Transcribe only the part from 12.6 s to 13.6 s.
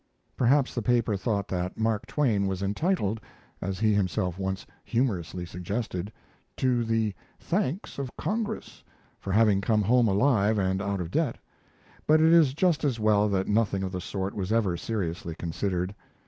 as well that